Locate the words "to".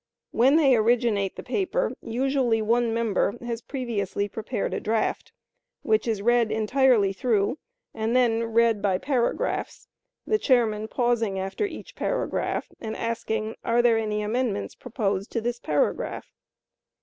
15.33-15.41